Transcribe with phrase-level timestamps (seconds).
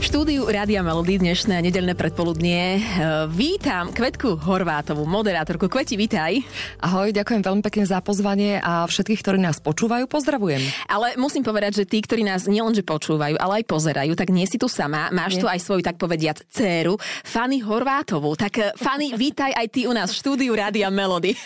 [0.00, 5.68] Štúdiu Rádia Melody dnešné nedelné predpoludnie e, vítam Kvetku Horvátovú, moderátorku.
[5.68, 6.40] Kveti, vítaj.
[6.80, 10.64] Ahoj, ďakujem veľmi pekne za pozvanie a všetkých, ktorí nás počúvajú, pozdravujem.
[10.88, 14.56] Ale musím povedať, že tí, ktorí nás nielenže počúvajú, ale aj pozerajú, tak nie si
[14.56, 15.12] tu sama.
[15.12, 15.44] Máš nie.
[15.44, 18.40] tu aj svoju, tak povediac, dceru, Fanny Horvátovú.
[18.40, 21.36] Tak e, Fanny, vítaj aj ty u nás v štúdiu Rádia Melody.
[21.36, 21.38] E,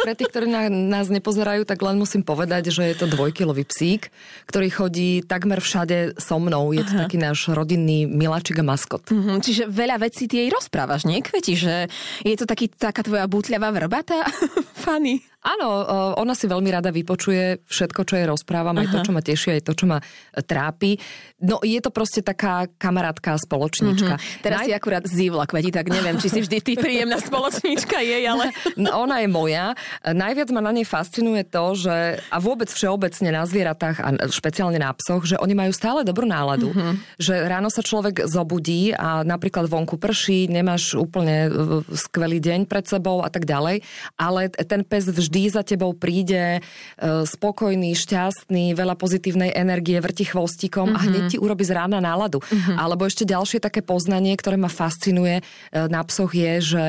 [0.00, 4.08] pre tých, ktorí nás nepozerajú, tak len musím povedať, že je to dvojkilový psík,
[4.48, 6.72] ktorý chodí takmer všade so mnou.
[6.72, 7.04] Je to Aha.
[7.04, 9.08] taký náš rodinný miláčik a maskot.
[9.08, 11.24] Mm-hmm, čiže veľa vecí ty jej rozprávaš, nie?
[11.24, 11.88] Kveti, že
[12.22, 14.22] je to taký, taká tvoja bútľavá vrbata?
[14.84, 15.24] Fanny.
[15.38, 15.86] Áno,
[16.18, 18.82] ona si veľmi rada vypočuje všetko, čo jej rozprávam, Aha.
[18.82, 20.98] aj to, čo ma teší, aj to, čo ma e, trápi.
[21.38, 24.18] No je to proste taká kamarátka, spoločníčka.
[24.18, 24.42] Mm-hmm.
[24.42, 24.66] Teraz Naj...
[24.66, 28.50] si akurát zívla kveti, tak neviem, či si vždy ty príjemná spoločníčka jej, ale...
[28.78, 29.74] No, ona je moja.
[30.06, 34.94] Najviac ma na nej fascinuje to, že a vôbec všeobecne na zvieratách a špeciálne na
[34.94, 36.70] psoch, že oni majú stále dobrú náladu.
[36.70, 36.94] Mm-hmm.
[37.18, 41.50] Že ráno sa človek zobudí a napríklad vonku prší, nemáš úplne e,
[41.90, 43.82] skvelý deň pred sebou a tak ďalej,
[44.14, 46.60] ale ten pes vždy vždy za tebou príde e,
[47.28, 51.04] spokojný, šťastný, veľa pozitívnej energie, vrti chvostíkom mm-hmm.
[51.04, 52.40] a hneď ti urobi z rána náladu.
[52.40, 52.80] Mm-hmm.
[52.80, 55.42] Alebo ešte ďalšie také poznanie, ktoré ma fascinuje e,
[55.92, 56.84] na psoch je, že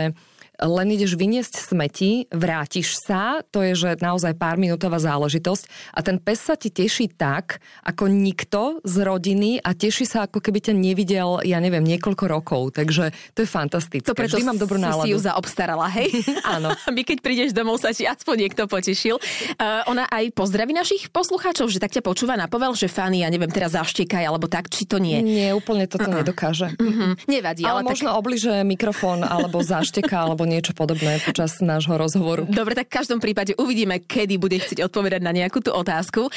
[0.60, 6.20] len ideš vyniesť smeti, vrátiš sa, to je, že naozaj pár minútová záležitosť a ten
[6.20, 10.74] pes sa ti teší tak, ako nikto z rodiny a teší sa, ako keby ťa
[10.76, 14.08] nevidel, ja neviem, niekoľko rokov, takže to je fantastické.
[14.08, 15.08] To preto Vždy mám dobrú náladu.
[15.08, 16.12] si ju zaobstarala, hej?
[16.60, 16.76] Áno.
[16.90, 19.16] Aby keď prídeš domov, sa ti aspoň niekto potešil.
[19.56, 23.30] Uh, ona aj pozdraví našich poslucháčov, že tak ťa počúva na povel, že fany, ja
[23.32, 25.24] neviem, teraz zaštekaj, alebo tak, či to nie?
[25.24, 26.20] Nie, úplne toto uh-uh.
[26.20, 26.76] nedokáže.
[26.76, 27.16] Uh-huh.
[27.30, 28.20] Nevadí, ale, ale možno tak...
[28.20, 32.50] obliže mikrofón, alebo zašteka, alebo niečo podobné počas nášho rozhovoru.
[32.50, 36.28] Dobre, tak v každom prípade uvidíme, kedy bude chcieť odpovedať na nejakú tú otázku.
[36.28, 36.32] E,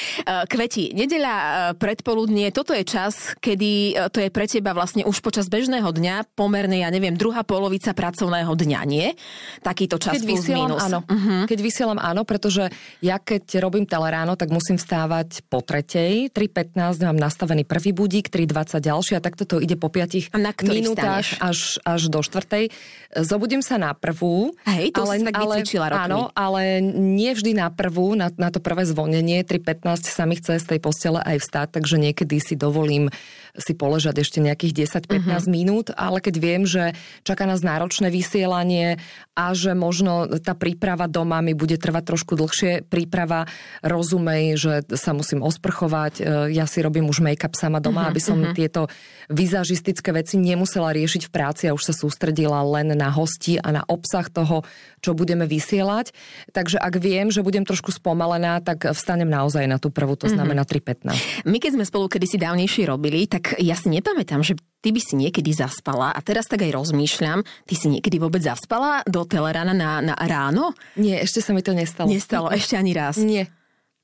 [0.45, 1.49] Kveti, nedeľa e,
[1.81, 6.37] predpoludnie, toto je čas, kedy e, to je pre teba vlastne už počas bežného dňa
[6.37, 9.17] pomerne, ja neviem, druhá polovica pracovného dňa, nie?
[9.65, 10.83] Takýto čas keď plus vysielam, minus.
[10.84, 10.99] Áno.
[11.09, 11.43] Uh-huh.
[11.49, 12.69] Keď vysielam, áno, pretože
[13.01, 18.83] ja keď robím teleráno, tak musím vstávať po tretej, 3.15 mám nastavený prvý budík, 3.20
[18.83, 20.34] ďalší a takto to ide po 5
[20.67, 22.75] minútach až, až do štvrtej.
[23.12, 25.95] Zobudím sa na prvú, Hej, to ale, si tak ale, rokmi.
[25.95, 30.59] Áno, ale nie vždy na prvú, na, na to prvé zvonenie, 3.15 sa mi chce
[30.59, 33.15] z tej postele aj vstať, takže niekedy si dovolím
[33.53, 35.45] si poležať ešte nejakých 10-15 uh-huh.
[35.45, 35.53] Mhm.
[35.53, 38.97] minút, ale keď viem, že čaká nás náročné vysielanie
[39.37, 43.45] a že možno tá príprava doma mi bude trvať trošku dlhšie, príprava
[43.85, 46.23] rozumej, že sa musím osprchovať, e,
[46.57, 48.57] ja si robím už make-up sama doma, uh-huh, aby som uh-huh.
[48.57, 48.89] tieto
[49.29, 53.83] vizažistické veci nemusela riešiť v práci a už sa sústredila len na hosti a na
[53.84, 54.65] obsah toho,
[55.03, 56.15] čo budeme vysielať.
[56.55, 60.63] Takže ak viem, že budem trošku spomalená, tak vstanem naozaj na tú prvú, to znamená
[60.63, 61.45] 3.15.
[61.45, 65.19] My keď sme spolu kedysi dávnejšie robili, tak ja si nepamätám, že ty by si
[65.19, 69.99] niekedy zaspala a teraz tak aj rozmýšľam, ty si niekedy vôbec zaspala do telerana na,
[69.99, 70.71] na ráno?
[70.95, 72.07] Nie, ešte sa mi to nestalo.
[72.07, 73.19] Nestalo, ešte ani raz.
[73.19, 73.51] Nie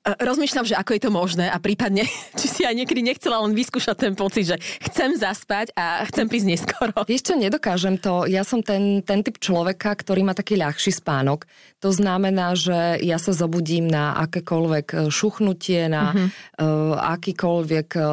[0.07, 2.07] rozmýšľam, že ako je to možné a prípadne,
[2.41, 4.57] či si aj niekedy nechcela len vyskúšať ten pocit, že
[4.89, 6.97] chcem zaspať a chcem prísť neskoro.
[7.11, 8.25] Vieš čo, nedokážem to.
[8.31, 11.45] Ja som ten, ten typ človeka, ktorý má taký ľahší spánok.
[11.83, 16.29] To znamená, že ja sa zobudím na akékoľvek e, šuchnutie, na uh-huh.
[16.59, 18.07] uh, akýkoľvek uh,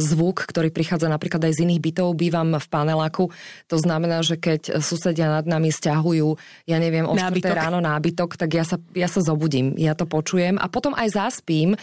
[0.00, 2.16] zvuk, ktorý prichádza napríklad aj z iných bytov.
[2.16, 3.28] Bývam v paneláku.
[3.68, 8.50] To znamená, že keď susedia nad nami stiahujú, ja neviem, o 4 ráno nábytok, tak
[8.56, 9.76] ja sa, ja sa zobudím.
[9.76, 11.76] Ja to počujem a potom aj zás spím, e,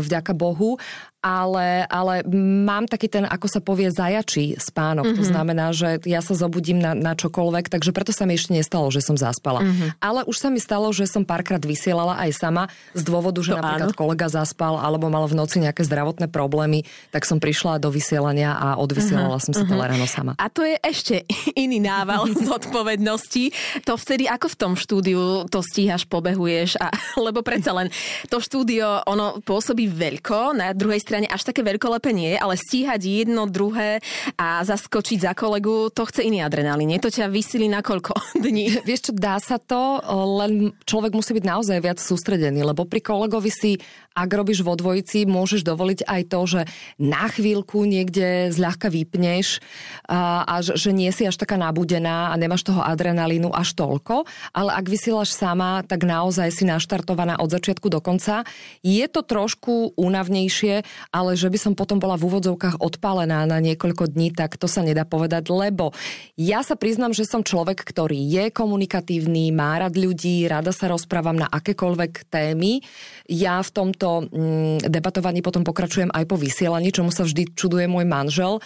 [0.00, 0.76] vďaka Bohu,
[1.24, 5.08] ale, ale mám taký ten, ako sa povie, zajačí spánok.
[5.08, 5.18] Mm-hmm.
[5.18, 5.30] To mhm.
[5.32, 9.00] znamená, že ja sa zobudím na, na čokoľvek, takže preto sa mi ešte nestalo, že
[9.00, 9.64] som zaspala.
[9.64, 10.04] Mm-hmm.
[10.04, 13.64] Ale už sa mi stalo, že som párkrát vysielala aj sama z dôvodu, že to
[13.64, 13.96] napríklad áno.
[13.96, 18.76] kolega zaspal alebo mal v noci nejaké zdravotné problémy, tak som prišla do vysielania a
[18.76, 19.88] odvysielala uh-huh, som si uh-huh.
[19.88, 20.36] ráno sama.
[20.36, 21.24] A to je ešte
[21.64, 23.54] iný nával zodpovednosti.
[23.88, 26.92] To vtedy ako v tom štúdiu to stíhaš, pobehuješ, a,
[27.26, 27.88] lebo predsa len
[28.28, 33.06] to štúdio, ono pôsobí veľko, na druhej strane strane až také veľkolepé nie, ale stíhať
[33.06, 34.02] jedno, druhé
[34.34, 36.90] a zaskočiť za kolegu, to chce iný adrenalín.
[36.90, 38.82] Nie to ťa vysili na koľko dní?
[38.82, 40.02] Vieš čo, dá sa to,
[40.42, 43.78] len človek musí byť naozaj viac sústredený, lebo pri kolegovi si
[44.14, 46.60] ak robíš vo dvojici, môžeš dovoliť aj to, že
[47.02, 49.58] na chvíľku niekde zľahka vypneš
[50.06, 54.22] a, a že nie si až taká nabudená a nemáš toho adrenalínu až toľko,
[54.54, 58.46] ale ak vysielaš sama, tak naozaj si naštartovaná od začiatku do konca.
[58.86, 64.12] Je to trošku únavnejšie, ale že by som potom bola v úvodzovkách odpálená na niekoľko
[64.12, 65.90] dní, tak to sa nedá povedať, lebo
[66.38, 71.36] ja sa priznam, že som človek, ktorý je komunikatívny, má rád ľudí, rada sa rozprávam
[71.36, 72.80] na akékoľvek témy.
[73.28, 78.06] Ja v tomto mm, debatovaní potom pokračujem aj po vysielaní, čomu sa vždy čuduje môj
[78.06, 78.62] manžel,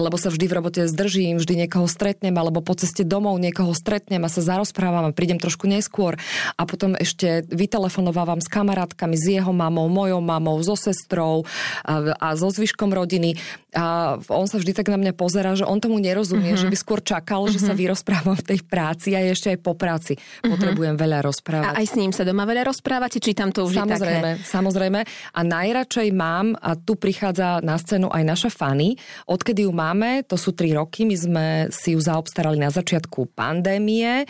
[0.00, 4.22] lebo sa vždy v robote zdržím, vždy niekoho stretnem, alebo po ceste domov niekoho stretnem
[4.26, 6.18] a sa zarozprávam a prídem trošku neskôr.
[6.58, 11.46] A potom ešte vytelefonovávam s kamarátkami, s jeho mamou, mojou mamou, so sestrou
[11.86, 13.38] a, a so zvyškom rodiny
[13.74, 16.62] a on sa vždy tak na mňa pozera, že on tomu nerozumie, uh-huh.
[16.62, 17.54] že by skôr čakal, uh-huh.
[17.54, 17.78] že sa mhm.
[17.82, 20.54] vyrozprávam v tej práci a ešte aj po práci uh-huh.
[20.54, 21.74] potrebujem veľa rozprávať.
[21.74, 24.48] A aj s ním sa doma veľa rozprávate, či tam to už samozrejme, je také?
[24.48, 25.00] Samozrejme,
[25.34, 28.94] a najradšej mám, a tu prichádza na scénu aj naša Fanny,
[29.26, 34.24] odkedy ju máme, to sú tri roky, my sme si ju zaobstarali na začiatku pandémie,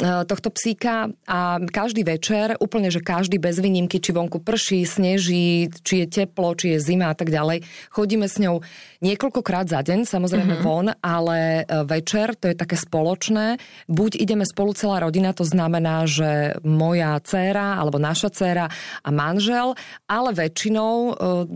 [0.00, 6.04] tohto psíka a každý večer, úplne, že každý bez výnimky, či vonku prší, sneží, či
[6.04, 7.62] je teplo, či je zima a tak ďalej,
[7.94, 8.60] chodíme s ňou
[9.04, 10.66] niekoľkokrát za deň, samozrejme mm-hmm.
[10.66, 16.08] von, ale e, večer, to je také spoločné, buď ideme spolu celá rodina, to znamená,
[16.10, 18.66] že moja dcéra alebo naša dcéra
[19.04, 19.78] a manžel,
[20.10, 21.12] ale väčšinou, e,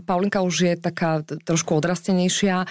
[0.07, 2.63] Paulinka už je taká trošku odrastenejšia,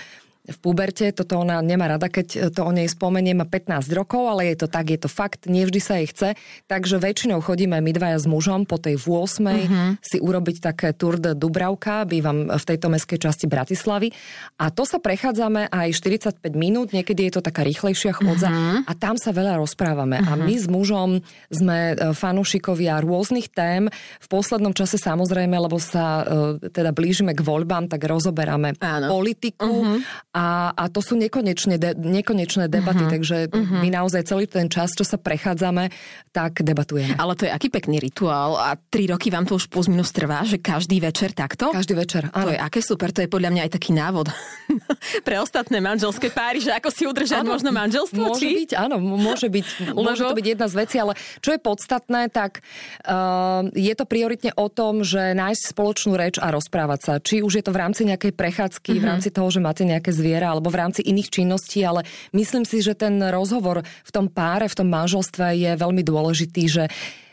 [0.49, 4.49] v puberte, toto ona nemá rada, keď to o nej spomenie, má 15 rokov, ale
[4.53, 6.29] je to tak, je to fakt, nevždy sa jej chce,
[6.65, 9.45] takže väčšinou chodíme my dvaja s mužom po tej 8.
[9.45, 9.95] Uh-huh.
[10.01, 14.09] si urobiť také Tour de Dubravka, bývam v tejto meskej časti Bratislavy
[14.57, 18.89] a to sa prechádzame aj 45 minút, niekedy je to taká rýchlejšia chodza uh-huh.
[18.89, 20.33] a tam sa veľa rozprávame uh-huh.
[20.33, 21.21] a my s mužom
[21.53, 27.45] sme e, fanúšikovia rôznych tém, v poslednom čase samozrejme, lebo sa e, teda blížime k
[27.45, 29.07] voľbám, tak rozoberáme Áno.
[29.13, 33.15] politiku uh-huh a, a to sú nekonečné, de, nekonečné debaty, uh-huh.
[33.19, 33.83] takže uh-huh.
[33.83, 35.91] my naozaj celý ten čas, čo sa prechádzame,
[36.31, 37.19] tak debatujeme.
[37.19, 40.47] Ale to je aký pekný rituál a tri roky vám to už plus minus trvá,
[40.47, 41.75] že každý večer takto?
[41.75, 42.47] Každý večer, áno.
[42.47, 44.31] To je aké super, to je podľa mňa aj taký návod
[45.27, 48.23] pre ostatné manželské páry, že ako si udržať áno, možno manželstvo?
[48.31, 48.55] Môže či?
[48.63, 49.67] byť, áno, môže byť.
[49.99, 52.63] môže to byť jedna z vecí, ale čo je podstatné, tak
[53.11, 57.13] uh, je to prioritne o tom, že nájsť spoločnú reč a rozprávať sa.
[57.19, 59.03] Či už je to v rámci nejakej prechádzky, uh-huh.
[59.03, 62.05] v rámci toho, že máte nejaké zviera zviera alebo v rámci iných činností, ale
[62.37, 66.85] myslím si, že ten rozhovor v tom páre, v tom manželstve je veľmi dôležitý, že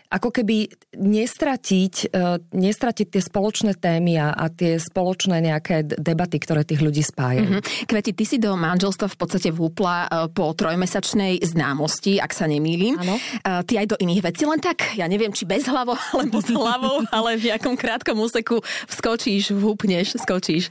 [0.09, 6.61] ako keby nestratiť, e, nestratiť tie spoločné témy a, a tie spoločné nejaké debaty, ktoré
[6.61, 7.45] tých ľudí spájajú.
[7.45, 7.89] Mm-hmm.
[7.89, 12.95] Kveti, ty si do manželstva v podstate vhúpla e, po trojmesačnej známosti, ak sa nemýlim.
[13.01, 13.17] Ano.
[13.17, 13.21] E,
[13.65, 17.03] ty aj do iných vecí, len tak, ja neviem, či bez hlavo, alebo s hlavou,
[17.09, 20.69] ale v nejakom krátkom úseku vskočíš, vhúpneš, skočíš.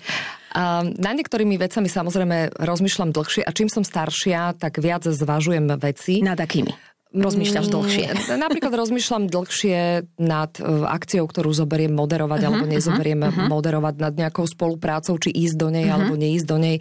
[0.54, 6.22] A na niektorými vecami samozrejme rozmýšľam dlhšie a čím som staršia, tak viac zvažujem veci.
[6.22, 6.93] Nad akými?
[7.14, 8.06] Rozmýšľaš dlhšie?
[8.10, 9.78] Mm, napríklad rozmýšľam dlhšie
[10.18, 13.46] nad e, akciou, ktorú zoberiem moderovať uh-huh, alebo nezoberiem uh-huh.
[13.46, 15.94] moderovať nad nejakou spoluprácou, či ísť do nej uh-huh.
[16.02, 16.76] alebo neísť do nej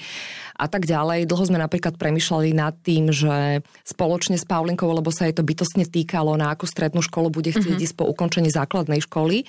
[0.57, 1.29] a tak ďalej.
[1.29, 5.85] Dlho sme napríklad premyšľali nad tým, že spoločne s Paulinkou, lebo sa jej to bytostne
[5.85, 7.85] týkalo, na akú strednú školu bude chcieť uh-huh.
[7.85, 9.45] ísť po ukončení základnej školy.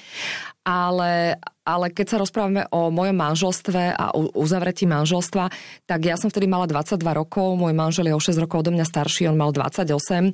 [0.65, 1.37] Ale,
[1.69, 5.53] ale keď sa rozprávame o mojom manželstve a uzavretí manželstva,
[5.85, 8.89] tak ja som vtedy mala 22 rokov, môj manžel je o 6 rokov odo mňa
[8.89, 10.33] starší, on mal 28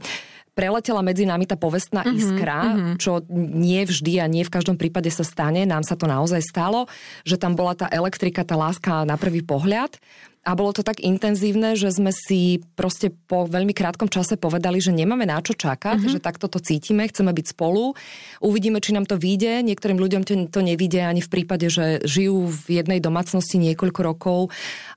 [0.52, 2.94] preletela medzi nami tá povestná mm-hmm, iskra, mm-hmm.
[2.98, 5.64] čo nie vždy a nie v každom prípade sa stane.
[5.64, 6.90] Nám sa to naozaj stalo,
[7.22, 9.96] že tam bola tá elektrika, tá láska na prvý pohľad.
[10.40, 14.88] A bolo to tak intenzívne, že sme si proste po veľmi krátkom čase povedali, že
[14.88, 16.12] nemáme na čo čakať, mm-hmm.
[16.16, 17.92] že takto to cítime, chceme byť spolu.
[18.40, 19.60] Uvidíme, či nám to vyjde.
[19.60, 24.40] Niektorým ľuďom to, nevíde ani v prípade, že žijú v jednej domácnosti niekoľko rokov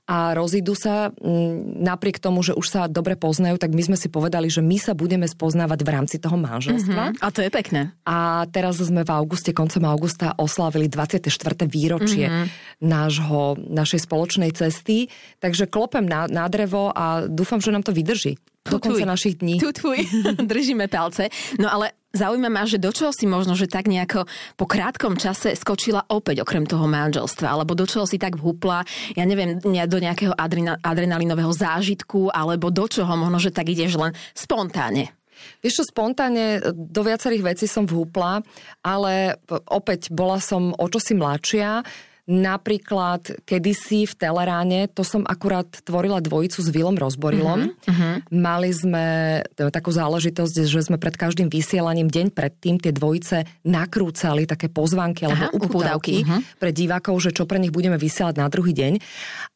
[0.08, 1.12] a rozídu sa.
[1.20, 4.96] Napriek tomu, že už sa dobre poznajú, tak my sme si povedali, že my sa
[4.96, 7.02] budeme spoznávať v rámci toho manželstva.
[7.12, 7.20] Mm-hmm.
[7.20, 7.92] A to je pekné.
[8.08, 11.28] A teraz sme v auguste, koncom augusta oslavili 24.
[11.68, 12.80] výročie mm-hmm.
[12.80, 18.38] nášho, našej spoločnej cesty Takže klopem na, na drevo a dúfam, že nám to vydrží
[18.64, 19.60] do konca našich dní.
[19.60, 20.00] Tu tvoj,
[20.52, 21.28] držíme palce.
[21.60, 24.24] No ale zaujíma ma, že do čoho si možno, že tak nejako
[24.56, 29.24] po krátkom čase skočila opäť okrem toho manželstva, alebo do čoho si tak vhupla, ja
[29.28, 30.32] neviem, do nejakého
[30.80, 35.12] adrenalinového zážitku, alebo do čoho možno, že tak ideš len spontánne.
[35.60, 38.40] Vieš čo, spontánne do viacerých vecí som vhúpla,
[38.80, 39.36] ale
[39.68, 41.84] opäť bola som o čosi mladšia,
[42.24, 47.76] Napríklad kedysi v Teleráne, to som akurát tvorila dvojicu s Vilom Rozborilom.
[47.76, 48.24] Uh-huh.
[48.32, 49.04] Mali sme
[49.52, 55.52] takú záležitosť, že sme pred každým vysielaním deň predtým tie dvojice nakrúcali také pozvánky alebo
[55.52, 56.40] Aha, upúdavky uh-huh.
[56.56, 59.04] pre divákov, že čo pre nich budeme vysielať na druhý deň.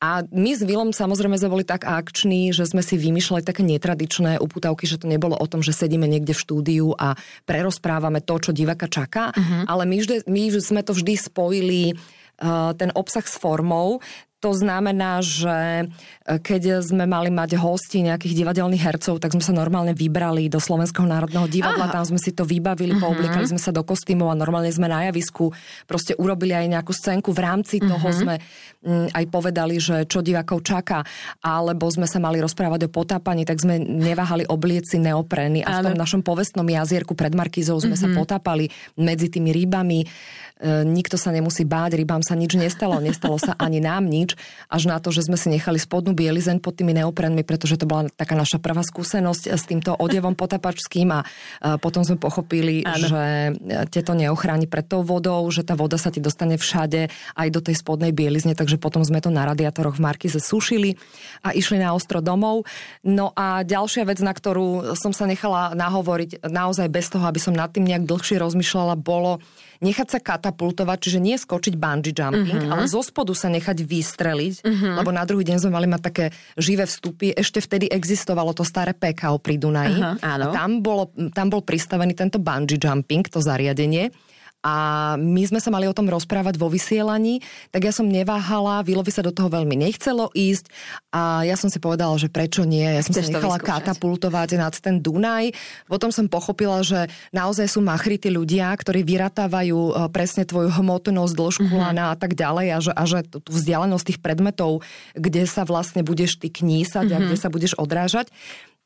[0.04, 4.37] A my s Vilom samozrejme sme boli tak akční, že sme si vymýšľali také netradičné
[4.44, 7.16] upútavky, že to nebolo o tom, že sedíme niekde v štúdiu a
[7.48, 9.64] prerozprávame to, čo diváka čaká, uh-huh.
[9.64, 11.96] ale my, vždy, my sme to vždy spojili
[12.78, 13.99] ten obsah s formou,
[14.38, 15.85] to znamená, že e,
[16.38, 21.11] keď sme mali mať hosti nejakých divadelných hercov, tak sme sa normálne vybrali do Slovenského
[21.11, 21.95] národného divadla, Aha.
[21.99, 23.02] tam sme si to vybavili, uh-huh.
[23.02, 25.50] pooblikali sme sa do kostýmov a normálne sme na javisku
[25.90, 27.35] proste urobili aj nejakú scénku.
[27.35, 27.90] V rámci uh-huh.
[27.99, 28.35] toho sme
[28.87, 31.02] m, aj povedali, že čo divákov čaká,
[31.42, 35.99] alebo sme sa mali rozprávať o potápaní, tak sme neváhali oblieci neopreny a v tom
[35.99, 38.07] našom povestnom jazierku pred Markizou sme uh-huh.
[38.07, 40.07] sa potápali medzi tými rýbami.
[40.58, 44.34] E, nikto sa nemusí báť, rybám sa nič nestalo, nestalo sa ani nám nič,
[44.66, 48.10] až na to, že sme si nechali spodnú bielizeň pod tými neoprenmi, pretože to bola
[48.10, 51.26] taká naša prvá skúsenosť s týmto odevom potapačským a e,
[51.78, 53.06] potom sme pochopili, ano.
[53.06, 53.22] že
[53.54, 57.06] e, tieto neochráni pred tou vodou, že tá voda sa ti dostane všade,
[57.38, 60.98] aj do tej spodnej bielizne, takže potom sme to na radiátoroch v Markize sušili
[61.46, 62.66] a išli na ostro domov.
[63.06, 67.54] No a ďalšia vec, na ktorú som sa nechala nahovoriť naozaj bez toho, aby som
[67.54, 69.38] nad tým nejak dlhšie rozmýšľala, bolo
[69.78, 72.75] nechať sa katapultovať, čiže nie skočiť bungee jumping, uh-huh.
[72.75, 74.94] ale zo spodu sa nechať vystreliť, uh-huh.
[75.02, 76.25] lebo na druhý deň sme mali mať také
[76.58, 77.35] živé vstupy.
[77.35, 79.99] Ešte vtedy existovalo to staré PKO pri Dunaji.
[79.99, 80.50] Uh-huh, áno.
[80.50, 84.11] A tam, bolo, tam bol pristavený tento bungee jumping, to zariadenie
[84.58, 84.74] a
[85.14, 87.38] my sme sa mali o tom rozprávať vo vysielaní,
[87.70, 90.66] tak ja som neváhala, Vilovi sa do toho veľmi nechcelo ísť
[91.14, 94.74] a ja som si povedala, že prečo nie, ja som Chceš sa nechala katapultovať nad
[94.74, 95.54] ten Dunaj.
[95.86, 101.32] Potom som pochopila, že naozaj sú machry tí ľudia, ktorí vyratávajú e, presne tvoju hmotnosť,
[101.38, 101.82] dĺžku mm-hmm.
[101.82, 104.82] lana a tak ďalej a že, a že tú vzdialenosť tých predmetov,
[105.14, 107.22] kde sa vlastne budeš ty knísať mm-hmm.
[107.22, 108.28] a kde sa budeš odrážať.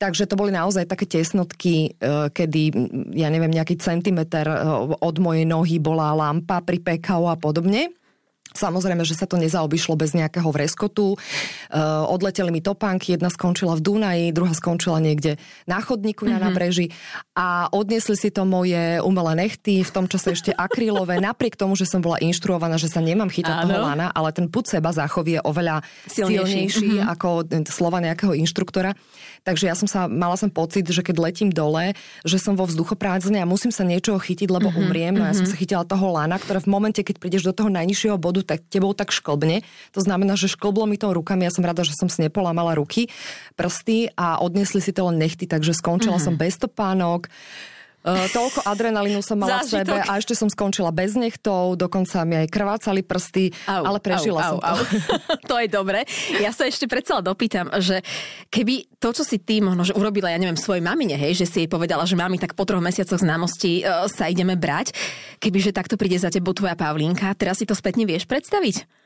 [0.02, 2.74] Takže to boli naozaj také tesnotky, e, kedy,
[3.14, 4.58] ja neviem, nejaký centimeter e,
[4.98, 7.94] od mojej nohy bola lampa pri PKO a podobne.
[8.52, 11.16] Samozrejme, že sa to nezaobišlo bez nejakého vreskotu.
[11.16, 16.36] Uh, odleteli mi topánky, jedna skončila v Dunaji, druhá skončila niekde na chodníku mm-hmm.
[16.36, 16.44] na mhm.
[16.52, 16.86] nábreží
[17.32, 21.88] a odniesli si to moje umelé nechty, v tom čase ešte akrylové, napriek tomu, že
[21.88, 23.72] som bola inštruovaná, že sa nemám chytať Áno.
[23.72, 25.80] toho lana, ale ten put seba záchov je oveľa
[26.12, 27.12] silnejší, silnejší mm-hmm.
[27.16, 27.28] ako
[27.72, 28.92] slova nejakého inštruktora.
[29.42, 33.42] Takže ja som sa, mala som pocit, že keď letím dole, že som vo vzduchoprázdne
[33.42, 34.82] a musím sa niečoho chytiť, lebo mm-hmm.
[34.86, 35.14] umriem.
[35.18, 35.50] No ja som mhm.
[35.50, 38.92] sa chytila toho lana, ktoré v momente, keď prídeš do toho najnižšieho bodu, tak tebou
[38.92, 39.64] tak šklbne.
[39.96, 41.46] To znamená, že šklblo mi to rukami.
[41.46, 43.08] Ja som rada, že som si nepolámala ruky,
[43.56, 46.26] prsty a odniesli si to len nechty, takže skončila mm-hmm.
[46.26, 47.30] som bez topánok.
[48.02, 49.70] Uh, toľko adrenalínu som mala Zážitok.
[49.70, 53.98] v sebe a ešte som skončila bez nechtov, dokonca mi aj krvácali prsty, au, ale
[54.02, 54.82] prežila au, som au, to.
[54.82, 55.38] Au.
[55.50, 56.02] to je dobre.
[56.42, 58.02] Ja sa ešte predsa dopýtam, že
[58.50, 61.56] keby to, čo si ty možno že urobila, ja neviem, svojej mamine, hej, že si
[61.62, 64.90] jej povedala, že mami, tak po troch mesiacoch známosti uh, sa ideme brať,
[65.38, 69.01] kebyže takto príde za tebou tvoja Pavlínka, teraz si to spätne vieš predstaviť?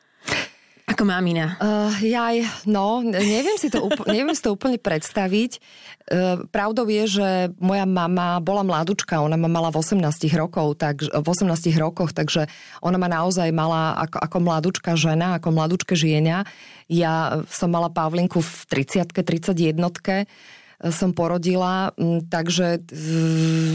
[0.87, 1.59] Ako mamina?
[1.59, 5.59] Uh, jaj, no, neviem si, to úplne, neviem si to úplne predstaviť.
[6.07, 7.29] Uh, pravdou je, že
[7.59, 9.99] moja mama bola mladučka, ona ma mala v 18
[10.39, 11.51] rokov, tak, v 18
[11.83, 12.47] rokoch, takže
[12.87, 16.47] ona ma naozaj mala ako, ako mladučka žena, ako mladučke žienia.
[16.87, 19.83] Ja som mala Pavlinku v 30 31
[20.77, 21.97] som porodila,
[22.29, 22.85] takže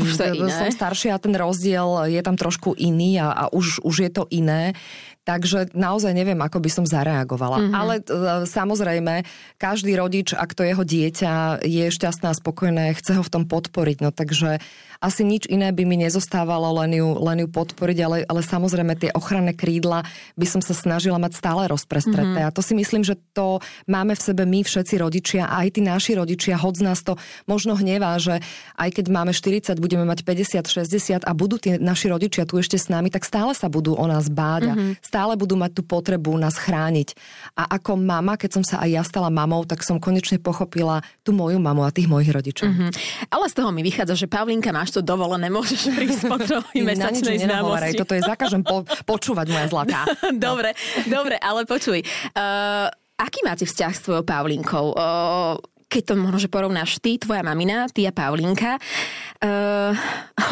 [0.06, 0.54] už to je iné.
[0.54, 4.30] som staršia a ten rozdiel je tam trošku iný a, a už, už je to
[4.30, 4.78] iné.
[5.22, 7.62] Takže naozaj neviem, ako by som zareagovala.
[7.62, 7.78] Mm-hmm.
[7.78, 8.04] Ale e,
[8.50, 9.22] samozrejme,
[9.62, 14.02] každý rodič, ak to jeho dieťa je šťastné a spokojné, chce ho v tom podporiť.
[14.02, 14.58] No takže
[14.98, 19.14] asi nič iné by mi nezostávalo len ju, len ju podporiť, ale, ale samozrejme tie
[19.14, 20.02] ochranné krídla
[20.38, 22.42] by som sa snažila mať stále rozprestreté.
[22.42, 22.50] Mm-hmm.
[22.50, 26.18] A to si myslím, že to máme v sebe my všetci rodičia, aj tí naši
[26.18, 27.14] rodičia, hoď z nás to
[27.46, 28.42] možno hnevá, že
[28.78, 32.82] aj keď máme 40, budeme mať 50, 60 a budú tí naši rodičia tu ešte
[32.82, 35.12] s nami, tak stále sa budú o nás báť a mm-hmm.
[35.22, 37.14] Stále budú mať tú potrebu nás chrániť.
[37.54, 41.30] A ako mama, keď som sa aj ja stala mamou, tak som konečne pochopila tú
[41.30, 42.66] moju mamu a tých mojich rodičov.
[42.66, 42.90] Mm-hmm.
[43.30, 47.38] Ale z toho mi vychádza, že Pavlinka máš to dovolené, môžeš prísť po troji mesačnej
[47.38, 48.02] známosti.
[48.02, 50.10] Toto je zakážem po, počúvať, moja zlatá.
[50.34, 50.74] dobre,
[51.06, 51.22] no.
[51.22, 52.02] dobre, ale počuj.
[52.34, 52.90] Uh,
[53.22, 54.98] aký máte vzťah s tvojou Pavlinkou?
[54.98, 59.92] Uh, keď to možno, že porovnáš ty, tvoja mamina, ty a Paulinka, uh,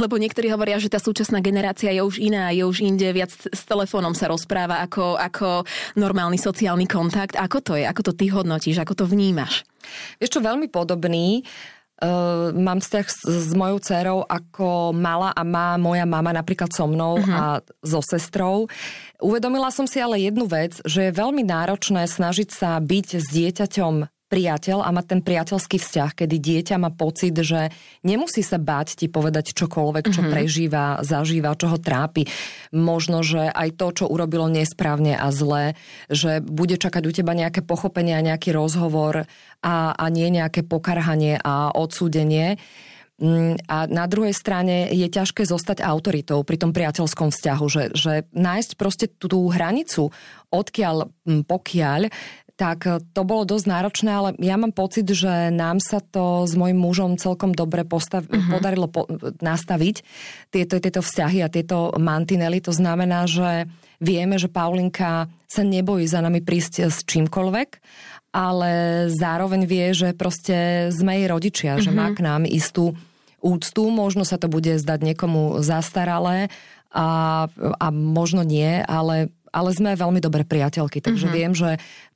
[0.03, 3.61] lebo niektorí hovoria, že tá súčasná generácia je už iná, je už inde, viac s
[3.63, 5.63] telefónom sa rozpráva ako, ako
[5.95, 7.39] normálny sociálny kontakt.
[7.39, 7.87] Ako to je?
[7.87, 8.83] Ako to ty hodnotíš?
[8.83, 9.63] Ako to vnímaš?
[10.19, 11.47] Vieš čo, veľmi podobný.
[11.99, 16.87] Uh, mám vzťah s, s mojou dcerou ako mala a má moja mama napríklad so
[16.87, 17.59] mnou uh-huh.
[17.59, 18.71] a so sestrou.
[19.19, 24.18] Uvedomila som si ale jednu vec, že je veľmi náročné snažiť sa byť s dieťaťom
[24.29, 27.73] priateľ a mať ten priateľský vzťah, kedy dieťa má pocit, že
[28.05, 30.33] nemusí sa báť ti povedať čokoľvek, čo mm-hmm.
[30.33, 32.29] prežíva, zažíva, čo ho trápi.
[32.69, 35.73] Možno, že aj to, čo urobilo nesprávne a zle,
[36.13, 39.25] že bude čakať u teba nejaké pochopenie a nejaký rozhovor
[39.65, 42.61] a, a nie nejaké pokarhanie a odsúdenie.
[43.19, 48.13] Mm, a na druhej strane je ťažké zostať autoritou pri tom priateľskom vzťahu, že, že
[48.31, 50.07] nájsť proste tú, tú hranicu,
[50.53, 52.07] odkiaľ mm, pokiaľ,
[52.59, 52.83] tak
[53.15, 57.15] to bolo dosť náročné, ale ja mám pocit, že nám sa to s mojim mužom
[57.15, 58.51] celkom dobre postav- uh-huh.
[58.51, 59.07] podarilo po-
[59.39, 60.03] nastaviť,
[60.51, 62.59] tieto, tieto vzťahy a tieto mantinely.
[62.67, 63.71] To znamená, že
[64.03, 67.69] vieme, že Paulinka sa nebojí za nami prísť s čímkoľvek
[68.29, 68.71] ale
[69.09, 71.85] zároveň vie, že proste sme jej rodičia, mm-hmm.
[71.85, 72.15] že má mhm.
[72.15, 72.93] k nám istú
[73.39, 76.51] úctu, možno sa to bude zdať niekomu zastaralé
[76.91, 81.39] a, a možno nie, ale ale sme veľmi dobré priateľky, takže mm-hmm.
[81.39, 81.69] viem, že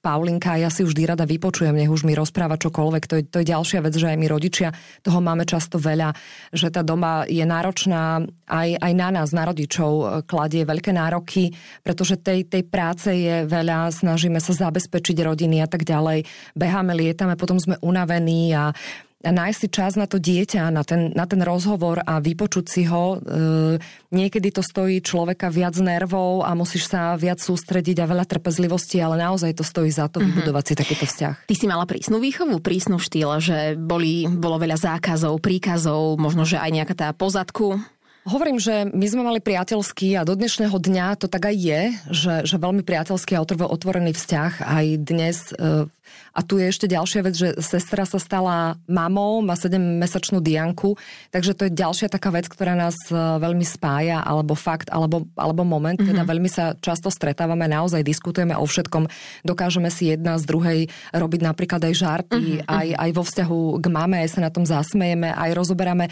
[0.03, 3.51] Paulinka, ja si vždy rada vypočujem, nech už mi rozpráva čokoľvek, to je, to je
[3.55, 6.11] ďalšia vec, že aj my rodičia toho máme často veľa,
[6.51, 8.19] že tá doma je náročná
[8.51, 13.95] aj, aj na nás, na rodičov, kladie veľké nároky, pretože tej, tej práce je veľa,
[13.95, 18.75] snažíme sa zabezpečiť rodiny a tak ďalej, beháme, lietame, potom sme unavení a
[19.23, 23.15] nájsť si čas na to dieťa, na ten, na ten rozhovor a vypočuť si ho.
[23.15, 23.77] E,
[24.11, 29.23] niekedy to stojí človeka viac nervov a musíš sa viac sústrediť a veľa trpezlivosti, ale
[29.23, 30.43] naozaj to stojí za to mm-hmm.
[30.43, 31.35] vybudovať si takýto vzťah.
[31.47, 36.59] Ty si mala prísnu výchovu, prísnu štýl, že boli, bolo veľa zákazov, príkazov, možno, že
[36.59, 37.79] aj nejaká tá pozadku
[38.23, 42.35] Hovorím, že my sme mali priateľský a do dnešného dňa to tak aj je, že,
[42.47, 45.51] že veľmi priateľský a otvorený vzťah aj dnes.
[45.51, 45.91] E,
[46.33, 50.95] a tu je ešte ďalšia vec, že sestra sa stala mamou, má 7-mesačnú Dianku,
[51.35, 55.67] takže to je ďalšia taká vec, ktorá nás e, veľmi spája, alebo fakt, alebo, alebo
[55.67, 56.15] moment, mm-hmm.
[56.15, 59.03] teda veľmi sa často stretávame, naozaj diskutujeme o všetkom,
[59.43, 60.79] dokážeme si jedna z druhej
[61.11, 62.71] robiť napríklad aj žarty, mm-hmm.
[62.71, 66.11] aj, aj vo vzťahu k mame, aj sa na tom zasmejeme, aj rozoberáme e,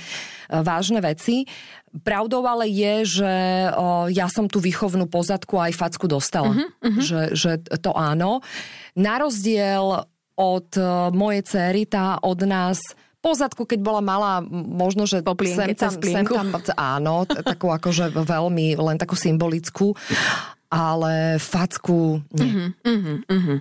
[0.59, 1.47] vážne veci.
[1.91, 3.33] Pravdou ale je, že
[3.75, 6.55] o, ja som tú výchovnú pozadku aj facku dostala.
[6.55, 7.03] Uh-huh, uh-huh.
[7.03, 7.51] Že, že
[7.83, 8.39] to áno.
[8.95, 10.07] Na rozdiel
[10.39, 12.79] od uh, mojej cery, tá od nás
[13.21, 18.73] pozadku, keď bola malá, možno, že Poplienke, sem tam, sem tam, áno, takú akože veľmi,
[18.81, 19.93] len takú symbolickú
[20.71, 22.47] ale facku nie.
[22.47, 23.57] Uh-huh, uh-huh, uh-huh.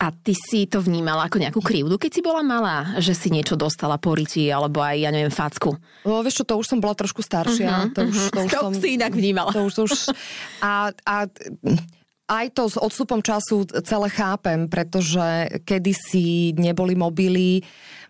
[0.00, 3.52] A ty si to vnímala ako nejakú krivdu, keď si bola malá, že si niečo
[3.52, 5.76] dostala po ryti, alebo aj, ja neviem, facku?
[6.08, 7.68] No, vieš čo, to už som bola trošku staršia.
[7.68, 9.52] Uh-huh, to už, to už to som, si inak vnímala.
[9.52, 9.92] To už, to už,
[10.64, 11.14] a, a
[12.24, 17.60] aj to s odstupom času celé chápem, pretože kedysi neboli mobily,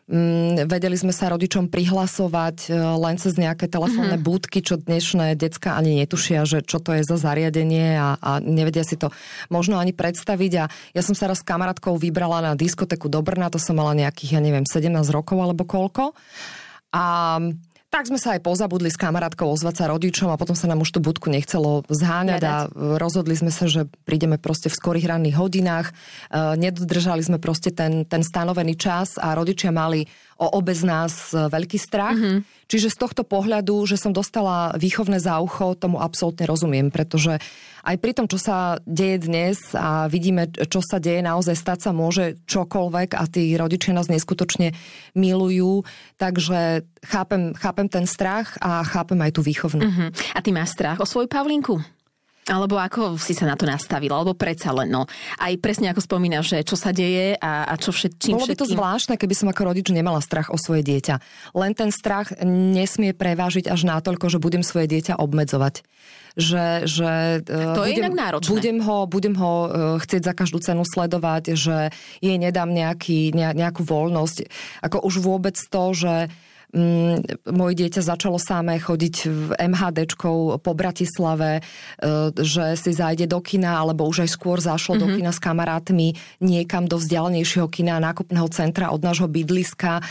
[0.04, 4.28] Mm, vedeli sme sa rodičom prihlasovať e, len cez nejaké telefónne mm-hmm.
[4.28, 8.84] budky, čo dnešné decka ani netušia, že čo to je za zariadenie a, a nevedia
[8.84, 9.08] si to
[9.48, 10.52] možno ani predstaviť.
[10.60, 13.96] A ja som sa raz s kamarátkou vybrala na diskotéku do Brna, to som mala
[13.96, 16.12] nejakých, ja neviem, 17 rokov alebo koľko.
[16.92, 17.40] A
[17.94, 20.98] tak sme sa aj pozabudli s kamarátkou ozvať sa rodičom a potom sa nám už
[20.98, 22.66] tú budku nechcelo zháňať a
[22.98, 25.94] rozhodli sme sa, že prídeme proste v skorých ranných hodinách.
[25.94, 31.30] E, nedodržali sme proste ten, ten stanovený čas a rodičia mali o obe z nás
[31.30, 32.18] e, veľký strach.
[32.18, 32.64] Mm-hmm.
[32.64, 37.36] Čiže z tohto pohľadu, že som dostala výchovné za ucho, tomu absolútne rozumiem, pretože
[37.84, 41.90] aj pri tom, čo sa deje dnes a vidíme, čo sa deje, naozaj stať sa
[41.92, 44.72] môže čokoľvek a tí rodičia nás neskutočne
[45.12, 45.84] milujú,
[46.16, 49.84] takže chápem, chápem ten strach a chápem aj tú výchovnú.
[49.84, 50.08] Uh-huh.
[50.32, 51.84] A ty máš strach o svoju Pavlinku?
[52.44, 54.20] Alebo ako si sa na to nastavila?
[54.20, 55.08] Alebo predsa len, no.
[55.40, 58.68] Aj presne ako spomínaš, že čo sa deje a, a čo všetkým Bolo by to
[58.68, 61.16] zvláštne, keby som ako rodič nemala strach o svoje dieťa.
[61.56, 65.80] Len ten strach nesmie prevážiť až natoľko, že budem svoje dieťa obmedzovať
[66.34, 68.50] že, že to budem, je inak náročné.
[68.50, 69.68] Budem ho, budem ho e,
[70.02, 74.50] chcieť za každú cenu sledovať, že jej nedám nejaký, nejakú voľnosť.
[74.82, 76.14] Ako už vôbec to, že
[77.54, 81.62] moje dieťa začalo samé chodiť v MHDčkou po Bratislave, e,
[82.34, 85.02] že si zájde do kina, alebo už aj skôr zašlo mm-hmm.
[85.02, 85.16] do mhm.
[85.22, 86.08] kina s kamarátmi
[86.42, 90.02] niekam do vzdialnejšieho kina nákupného centra od nášho bydliska.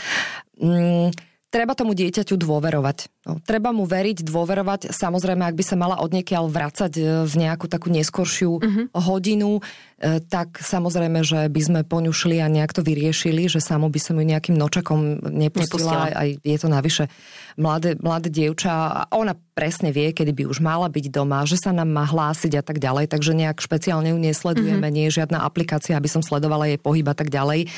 [0.56, 1.12] Mm,
[1.54, 3.06] treba tomu dieťaťu dôverovať.
[3.30, 4.90] No, treba mu veriť, dôverovať.
[4.90, 8.84] Samozrejme, ak by sa mala odniekiaľ vracať e, v nejakú takú neskoršiu uh-huh.
[8.90, 9.62] hodinu,
[10.02, 14.18] e, tak samozrejme, že by sme poňušli a nejak to vyriešili, že samo by som
[14.18, 16.10] ju nejakým nočakom nepustila.
[16.10, 16.26] nepustila.
[16.26, 17.06] Aj je to navyše
[17.54, 21.70] mladé, mladé dievča a ona presne vie, kedy by už mala byť doma, že sa
[21.70, 24.96] nám má hlásiť a tak ďalej, takže nejak špeciálne ju nesledujeme, uh-huh.
[24.98, 27.70] nie je žiadna aplikácia, aby som sledovala jej pohyb a tak ďalej.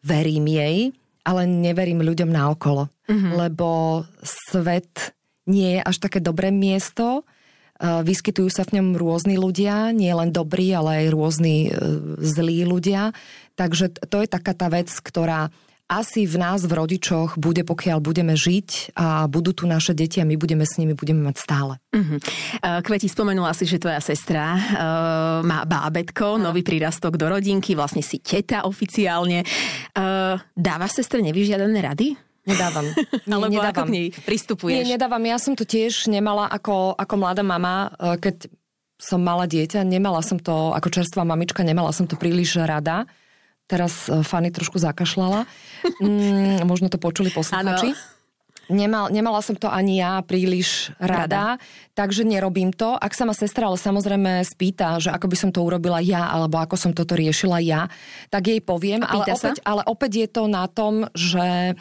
[0.00, 0.96] Verím jej,
[1.26, 3.32] ale neverím ľuďom naokolo, mm-hmm.
[3.34, 3.68] lebo
[4.22, 5.10] svet
[5.50, 7.26] nie je až také dobré miesto,
[7.80, 11.70] vyskytujú sa v ňom rôzni ľudia, nie len dobrí, ale aj rôzni e,
[12.24, 13.12] zlí ľudia.
[13.52, 15.52] Takže to je taká tá vec, ktorá
[15.86, 20.26] asi v nás, v rodičoch, bude, pokiaľ budeme žiť a budú tu naše deti a
[20.26, 21.78] my budeme s nimi, budeme mať stále.
[21.94, 22.18] Uh-huh.
[22.82, 24.60] Kveti, spomenula si, že tvoja sestra uh,
[25.46, 26.42] má bábetko, uh.
[26.42, 29.46] nový prírastok do rodinky, vlastne si teta oficiálne.
[29.94, 32.18] Uh, dávaš sestre nevyžiadané rady?
[32.46, 32.86] Nedávam.
[33.26, 33.74] Nie, Alebo nedávam.
[33.74, 34.74] ako k nej pristupuješ?
[34.78, 35.22] Nie, nedávam.
[35.26, 38.46] Ja som to tiež nemala ako, ako mladá mama, e, keď
[38.96, 43.04] som mala dieťa, nemala som to, ako čerstvá mamička, nemala som to príliš rada.
[43.66, 45.46] Teraz e, Fanny trošku zakašľala.
[46.02, 47.94] Mm, možno to počuli posluchači.
[48.66, 51.62] Nemal, nemala som to ani ja príliš rada, rada,
[51.94, 52.98] takže nerobím to.
[52.98, 56.58] Ak sa ma sestra ale samozrejme spýta, že ako by som to urobila ja, alebo
[56.58, 57.86] ako som toto riešila ja,
[58.26, 59.06] tak jej poviem.
[59.06, 61.78] Ale opäť, ale opäť je to na tom, že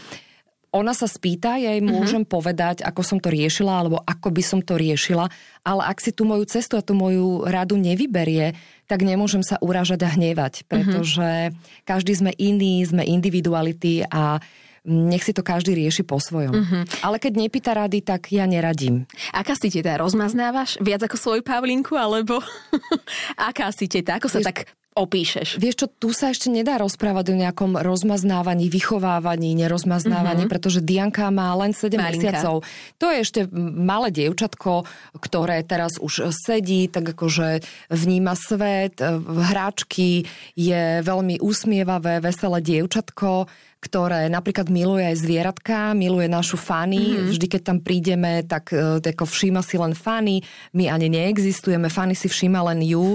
[0.76, 1.90] ona sa spýta, ja jej mhm.
[1.96, 2.36] môžem uh-huh.
[2.36, 5.32] povedať, ako som to riešila, alebo ako by som to riešila,
[5.64, 8.52] ale ak si tú moju cestu a tú moju radu nevyberie,
[8.86, 10.66] tak nemôžem sa urážať a hnevať, mhm.
[10.68, 11.88] pretože uh-huh.
[11.88, 14.44] každý sme iný, sme individuality a
[14.86, 16.54] nech si to každý rieši po svojom.
[16.54, 16.84] Uh-huh.
[17.02, 19.10] Ale keď nepýta rady, tak ja neradím.
[19.34, 19.98] Aká si teta?
[19.98, 22.38] Rozmaznávaš viac ako svoju Pavlinku, alebo
[23.50, 24.22] aká si teta?
[24.22, 25.60] Ako sa Vieš, tak opíšeš?
[25.60, 30.54] Vieš čo, tu sa ešte nedá rozprávať o nejakom rozmaznávaní, vychovávaní, nerozmaznávaní, uh-huh.
[30.56, 32.08] pretože Dianka má len 7 Malinka.
[32.16, 32.64] mesiacov.
[32.98, 33.42] To je ešte
[33.76, 34.88] malé dievčatko,
[35.20, 40.24] ktoré teraz už sedí, tak akože vníma svet, hráčky,
[40.56, 43.52] je veľmi úsmievavé, veselé dievčatko,
[43.86, 47.14] ktoré napríklad miluje aj zvieratka, miluje našu Fanny.
[47.14, 47.30] Mm-hmm.
[47.30, 50.42] Vždy, keď tam prídeme, tak uh, ako všíma si len Fanny.
[50.74, 53.14] My ani neexistujeme, Fanny si všíma len ju,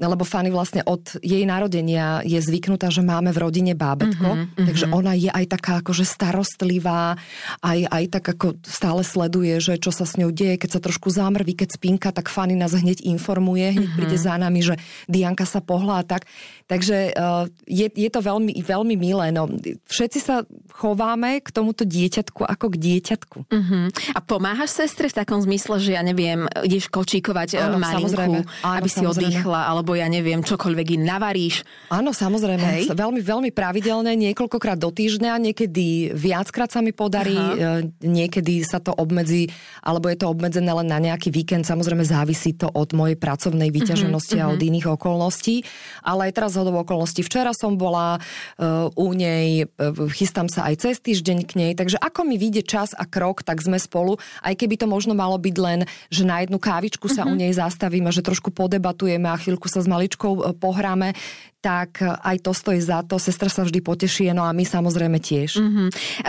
[0.00, 4.64] lebo Fanny vlastne od jej narodenia je zvyknutá, že máme v rodine bábetko, mm-hmm.
[4.64, 7.20] takže ona je aj taká akože starostlivá,
[7.60, 11.12] aj, aj tak ako stále sleduje, že čo sa s ňou deje, keď sa trošku
[11.12, 13.98] zamrví, keď spinka, tak Fanny nás hneď informuje, hneď mm-hmm.
[14.00, 16.24] príde za nami, že Dianka sa pohľa tak.
[16.66, 19.30] Takže uh, je, je to veľmi, veľmi milé.
[19.34, 19.50] No,
[20.06, 23.38] všetci sa chováme k tomuto dieťatku ako k dieťatku.
[23.50, 23.90] Uh-huh.
[24.14, 28.86] A pomáhaš sestre v takom zmysle, že ja neviem, ideš kočíkovať Áno, malinku, Áno, aby
[28.86, 31.66] si oddychla, alebo ja neviem, čokoľvek in navaríš?
[31.90, 32.86] Áno, samozrejme.
[32.86, 32.94] Hej.
[32.94, 37.82] Veľmi, veľmi pravidelne, niekoľkokrát do týždňa, niekedy viackrát sa mi podarí, Aha.
[37.82, 39.50] E, niekedy sa to obmedzí,
[39.82, 41.66] alebo je to obmedzené len na nejaký víkend.
[41.66, 44.54] Samozrejme závisí to od mojej pracovnej vyťaženosti uh-huh, uh-huh.
[44.54, 44.68] a od mhm.
[44.70, 45.66] iných okolností.
[46.06, 47.26] Ale aj teraz hodov okolností.
[47.26, 51.96] Včera som bola uh, u nej uh, chystám sa aj cez týždeň k nej, takže
[51.96, 55.56] ako mi vyjde čas a krok, tak sme spolu, aj keby to možno malo byť
[55.56, 57.32] len, že na jednu kávičku sa uh-huh.
[57.32, 61.16] u nej zastavíme, že trošku podebatujeme a chvíľku sa s maličkou e, pohráme,
[61.64, 63.16] tak e, aj to stojí za to.
[63.16, 65.50] Sestra sa vždy poteší, no a my samozrejme tiež.
[65.58, 65.88] Uh-huh.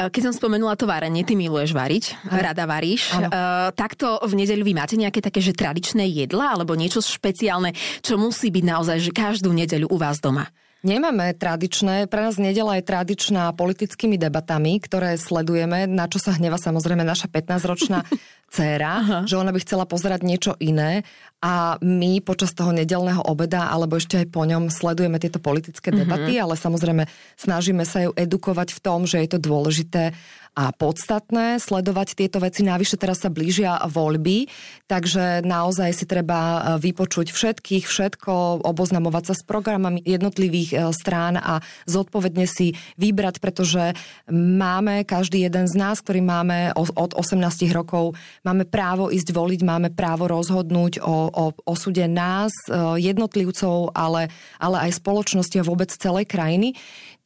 [0.10, 2.42] Keď som spomenula to varenie, ty miluješ variť, ano.
[2.42, 3.12] rada varíš.
[3.18, 8.16] Uh, takto v nedeľu vy máte nejaké také, že tradičné jedla alebo niečo špeciálne, čo
[8.16, 10.50] musí byť naozaj, že každú nedeľu u vás doma?
[10.86, 16.62] Nemáme tradičné, pre nás nedela je tradičná politickými debatami, ktoré sledujeme, na čo sa hneva
[16.62, 18.06] samozrejme naša 15-ročná
[18.54, 19.20] dcéra, Aha.
[19.26, 21.02] že ona by chcela pozerať niečo iné
[21.42, 25.98] a my počas toho nedelného obeda alebo ešte aj po ňom sledujeme tieto politické mhm.
[26.06, 26.46] debaty, mm-hmm.
[26.46, 27.04] ale samozrejme
[27.36, 30.14] snažíme sa ju edukovať v tom, že je to dôležité
[30.58, 32.66] a podstatné sledovať tieto veci.
[32.66, 34.50] Navyše teraz sa blížia voľby,
[34.90, 41.38] takže naozaj si treba e, vypočuť všetkých, všetko, oboznamovať sa s programami jednotlivých e, strán
[41.38, 43.94] a zodpovedne si vybrať, pretože
[44.34, 47.38] máme, každý jeden z nás, ktorý máme od 18
[47.70, 54.34] rokov, máme právo ísť voliť, máme právo rozhodnúť o, o osude nás, e, jednotlivcov, ale,
[54.58, 56.74] ale aj spoločnosti a vôbec celej krajiny.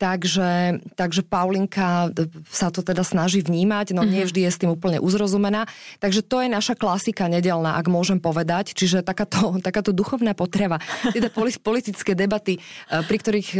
[0.01, 2.09] Takže, takže Paulinka
[2.49, 4.27] sa to teda snaží vnímať, no nie mhm.
[4.33, 5.69] vždy je s tým úplne uzrozumená.
[6.01, 8.73] Takže to je naša klasika nedelná, ak môžem povedať.
[8.73, 10.81] Čiže takáto, takáto duchovná potreba,
[11.13, 11.29] teda
[11.61, 12.59] politické debaty, e,
[13.05, 13.59] pri ktorých e,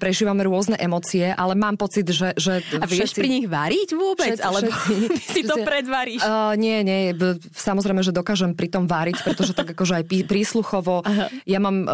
[0.00, 2.32] prežívame rôzne emócie, ale mám pocit, že...
[2.32, 4.40] že A vieš všetci, pri nich variť vôbec?
[4.40, 6.24] Všetci, alebo všetci, si to predvaríš?
[6.24, 7.12] Uh, nie, nie.
[7.52, 11.04] Samozrejme, že dokážem pri tom variť, pretože tak akože aj prísluchovo.
[11.04, 11.28] Aha.
[11.44, 11.84] Ja mám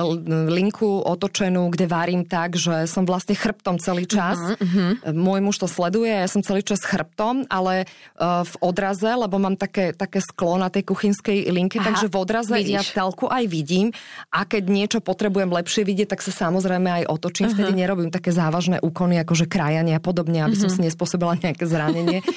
[0.46, 4.36] linku otočenú, kde varím tak, že som vlastne chrbtom celý čas.
[4.36, 5.16] Uh-huh, uh-huh.
[5.16, 7.88] Môj muž to sleduje, ja som celý čas chrbtom, ale
[8.20, 12.16] uh, v odraze, lebo mám také, také sklo na tej kuchynskej linke, Aha, takže v
[12.20, 12.76] odraze vidíš.
[12.76, 13.88] ja telku aj vidím
[14.28, 17.48] a keď niečo potrebujem lepšie vidieť, tak sa samozrejme aj otočím.
[17.48, 17.56] Uh-huh.
[17.56, 20.68] Vtedy nerobím také závažné úkony, ako že krajanie a podobne, aby uh-huh.
[20.68, 22.20] som si nespôsobila nejaké zranenie.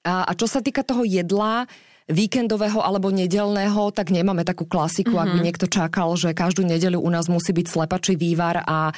[0.00, 1.68] A, a čo sa týka toho jedla,
[2.10, 5.24] víkendového alebo nedelného, tak nemáme takú klasiku, mm-hmm.
[5.24, 5.46] ak by mhm.
[5.46, 8.90] niekto čakal, že každú nedeľu u nás musí byť slepačí vývar a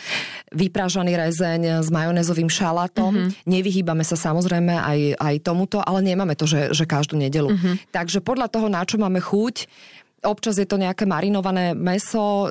[0.50, 3.12] vypražaný rezeň s majonézovým šalátom.
[3.12, 3.46] Mm-hmm.
[3.46, 7.54] Nevyhýbame sa samozrejme aj, aj tomuto, ale nemáme to, že, že každú nedeľu.
[7.54, 7.74] Mm-hmm.
[7.92, 9.68] Takže podľa toho, na čo máme chuť,
[10.22, 12.46] Občas je to nejaké marinované meso,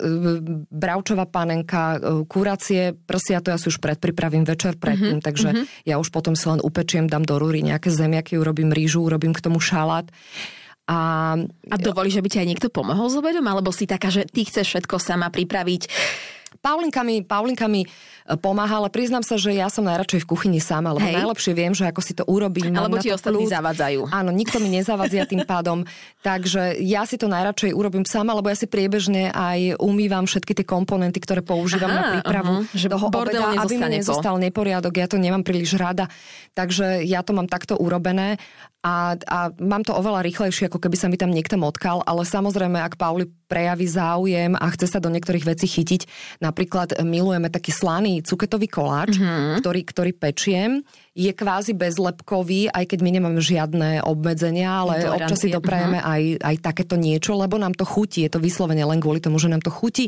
[0.67, 5.25] bravčová panenka, kuracie, prsia, to ja si už predpripravím večer predtým, mm-hmm.
[5.25, 5.87] takže mm-hmm.
[5.87, 9.39] ja už potom si len upečiem, dám do rúry nejaké zemiaky, urobím rýžu, urobím k
[9.39, 10.03] tomu šalát.
[10.91, 10.99] A,
[11.71, 13.47] a dovolíš, že by ti aj niekto pomohol s obedom?
[13.47, 15.87] Alebo si taká, že ty chceš všetko sama pripraviť?
[16.59, 17.87] Paulinka mi, Paulinka mi e,
[18.35, 21.23] pomáha, ale priznám sa, že ja som najradšej v kuchyni sama, lebo Hej.
[21.23, 22.75] najlepšie viem, že ako si to urobím.
[22.75, 24.11] Alebo ti ostatní zavadzajú.
[24.11, 25.87] Áno, nikto mi nezavadzia tým pádom.
[26.19, 30.65] Takže ja si to najradšej urobím sama, lebo ja si priebežne aj umývam všetky tie
[30.67, 32.75] komponenty, ktoré používam Aha, na prípravu uh-huh.
[32.75, 34.43] že toho obeda, aby mi nezostal po.
[34.43, 34.93] neporiadok.
[34.99, 36.11] Ja to nemám príliš rada.
[36.51, 38.35] Takže ja to mám takto urobené
[38.81, 42.81] a, a mám to oveľa rýchlejšie, ako keby sa mi tam niekto motkal, ale samozrejme,
[42.81, 46.07] ak Pauli prejaví záujem a chce sa do niektorých vecí chytiť,
[46.39, 49.59] napríklad milujeme taký slaný cuketový koláč, mm-hmm.
[49.59, 55.15] ktorý, ktorý pečiem, je kvázi bezlepkový, aj keď my nemáme žiadne obmedzenia, ale Tolerancie.
[55.19, 56.13] občas si doprajeme uh-huh.
[56.15, 58.23] aj, aj takéto niečo, lebo nám to chutí.
[58.23, 60.07] Je to vyslovene len kvôli tomu, že nám to chutí.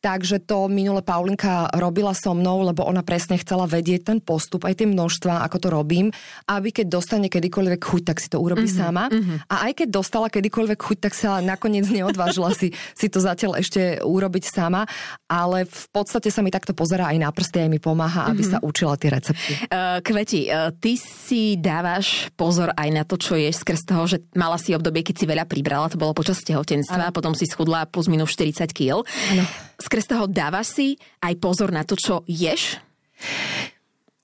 [0.00, 4.80] Takže to minule Paulinka robila so mnou, lebo ona presne chcela vedieť ten postup, aj
[4.80, 6.08] tie množstva, ako to robím,
[6.48, 9.12] aby keď dostane kedykoľvek chuť, tak si to urobí mm-hmm, sama.
[9.12, 9.52] Mm-hmm.
[9.52, 14.00] A aj keď dostala kedykoľvek chuť, tak sa nakoniec neodvážila si, si to zatiaľ ešte
[14.00, 14.88] urobiť sama.
[15.28, 18.56] Ale v podstate sa mi takto pozera aj na prsty, aj mi pomáha, aby mm-hmm.
[18.56, 19.52] sa učila tie recepty.
[19.68, 24.20] Uh, Kveti, uh, ty si dávaš pozor aj na to, čo ješ skrz toho, že
[24.36, 28.04] mala si obdobie, keď si veľa pribrala, to bolo počas tehotenstva, potom si schudla plus
[28.04, 29.00] minus 40 kg.
[29.32, 29.44] Ano
[29.80, 30.86] skrz toho dávaš si
[31.24, 32.76] aj pozor na to, čo ješ?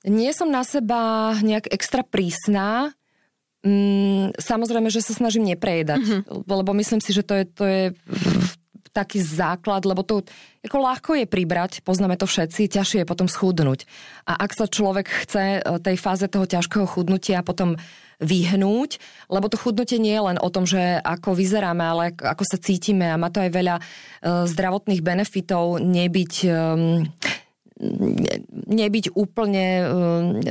[0.07, 2.95] Nie som na seba nejak extra prísna.
[3.67, 6.47] Mm, samozrejme, že sa snažím neprejedať, mm-hmm.
[6.47, 7.83] lebo myslím si, že to je, to je
[8.97, 10.25] taký základ, lebo to
[10.65, 13.85] ako ľahko je pribrať, poznáme to všetci, ťažšie je potom schudnúť.
[14.25, 17.77] A ak sa človek chce e, tej fáze toho ťažkého chudnutia potom
[18.17, 18.97] vyhnúť,
[19.29, 23.13] lebo to chudnutie nie je len o tom, že ako vyzeráme, ale ako sa cítime
[23.13, 26.35] a má to aj veľa uh, zdravotných benefitov nebyť
[28.67, 29.87] nebyť úplne uh,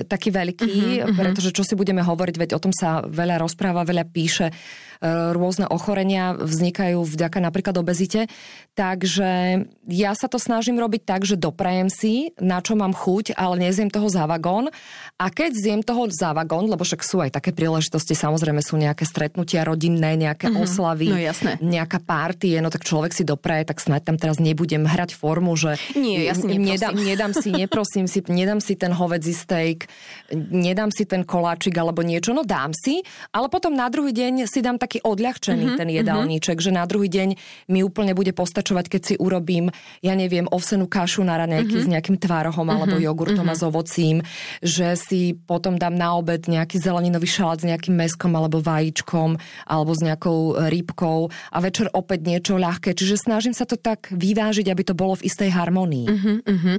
[0.05, 4.05] taký veľký, uh-huh, pretože čo si budeme hovoriť, veď o tom sa veľa rozpráva, veľa
[4.05, 4.53] píše,
[5.01, 8.27] rôzne ochorenia vznikajú vďaka napríklad obezite.
[8.75, 13.67] Takže ja sa to snažím robiť tak, že doprajem si, na čo mám chuť, ale
[13.67, 14.67] nezjem toho za vagón.
[15.15, 19.07] A keď zjem toho za vagón, lebo však sú aj také príležitosti, samozrejme sú nejaké
[19.07, 21.55] stretnutia rodinné, nejaké uh-huh, oslavy, no jasné.
[21.63, 25.79] nejaká party, no tak človek si dopraje, tak snáď tam teraz nebudem hrať formu, že
[25.95, 29.87] Nie, ja si nedám, nedám si, neprosím si, nedám si ten hovedzí steak,
[30.35, 32.99] nedám si ten koláčik alebo niečo, no dám si,
[33.31, 36.73] ale potom na druhý deň si dám taký odľahčený mm-hmm, ten jedálniček, mm-hmm.
[36.73, 37.29] že na druhý deň
[37.73, 39.73] mi úplne bude postačovať, keď si urobím,
[40.05, 41.89] ja neviem, ovsenú kašu na raňajky mm-hmm.
[41.89, 43.57] s nejakým tvárohom mm-hmm, alebo jogurtom mm-hmm.
[43.57, 44.17] a s ovocím,
[44.61, 49.91] že si potom dám na obed nejaký zeleninový šalát s nejakým meskom alebo vajíčkom alebo
[49.97, 52.93] s nejakou rybkou a večer opäť niečo ľahké.
[52.93, 56.05] Čiže snažím sa to tak vyvážiť, aby to bolo v istej harmonii.
[56.05, 56.75] Mm-hmm.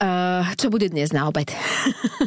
[0.00, 1.52] Uh, čo bude dnes na obed?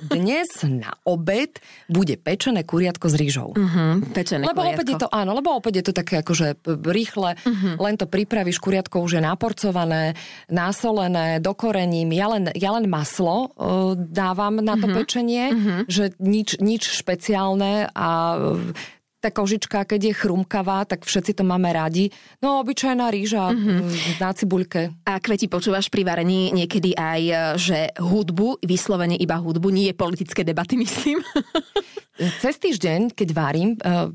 [0.07, 3.49] dnes na obed bude pečené kuriatko s rýžou.
[3.53, 4.75] Uh-huh, pečené lebo kuriatko.
[4.75, 7.75] opäť je to, áno, lebo opäť je to také akože rýchle, uh-huh.
[7.79, 10.15] len to pripravíš, kuriatko už je naporcované,
[10.51, 12.11] násolené, dokorením.
[12.13, 14.97] Ja len, ja len maslo uh, dávam na to uh-huh.
[15.03, 15.79] pečenie, uh-huh.
[15.89, 21.73] že nič, nič špeciálne a uh, tá kožička, keď je chrumkavá, tak všetci to máme
[21.73, 22.13] radi.
[22.37, 24.21] No, obyčajná rýža mm-hmm.
[24.21, 24.93] na cibuľke.
[25.09, 29.95] A kveti počúvaš pri varení niekedy aj, e, že hudbu, vyslovene iba hudbu, nie je
[29.97, 31.19] politické debaty, myslím?
[32.17, 34.09] Cez týždeň, keď varím, e,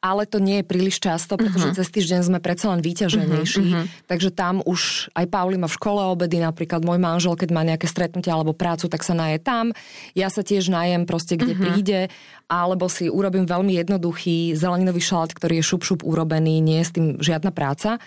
[0.00, 1.78] ale to nie je príliš často, pretože uh-huh.
[1.80, 3.68] cez týždeň sme predsa len vyťaženejší.
[3.68, 3.84] Uh-huh.
[4.08, 7.84] Takže tam už aj Pauli má v škole obedy, napríklad môj manžel, keď má nejaké
[7.84, 9.76] stretnutie alebo prácu, tak sa naje tam.
[10.16, 11.64] Ja sa tiež najem proste, kde uh-huh.
[11.64, 12.00] príde,
[12.48, 17.06] alebo si urobím veľmi jednoduchý zeleninový šalát, ktorý je šup-šup urobený, nie je s tým
[17.20, 18.00] žiadna práca.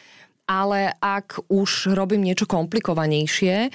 [0.44, 3.72] Ale ak už robím niečo komplikovanejšie,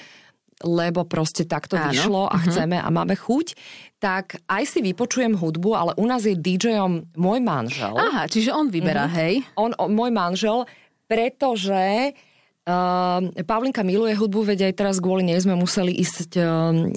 [0.62, 1.94] lebo proste takto Áno.
[1.94, 2.44] vyšlo a uh-huh.
[2.51, 3.55] chceme a máme chuť,
[4.03, 7.94] tak aj si vypočujem hudbu, ale u nás je DJom môj manžel.
[7.94, 9.18] Aha, čiže on vyberá, uh-huh.
[9.23, 9.35] hej?
[9.55, 10.66] On, on, môj manžel,
[11.07, 16.47] pretože uh, Pavlinka miluje hudbu, veď aj teraz kvôli nej sme museli ísť uh,